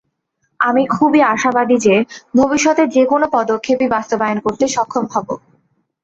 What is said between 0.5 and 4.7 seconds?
আমি খুবই আশাবাদী যে, ভবিষ্যতে যেকোনো পদক্ষেপই বাস্তবায়ন করতে